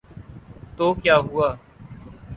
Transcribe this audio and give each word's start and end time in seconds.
تو 0.77 0.85
کیا 1.01 1.15
ہوا۔ 1.25 1.49